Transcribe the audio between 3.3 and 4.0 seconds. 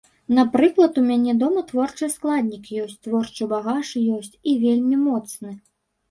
багаж